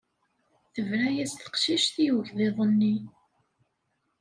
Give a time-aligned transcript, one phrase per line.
[0.73, 2.95] Tebra-as teqcict i ugḍiḍ-nni.